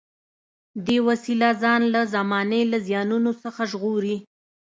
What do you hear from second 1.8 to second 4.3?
له زمانې له زیانونو څخه ژغوري.